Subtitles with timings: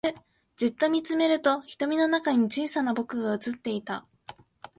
[0.55, 4.07] じっと見つめると瞳の中に小さな僕が映っていた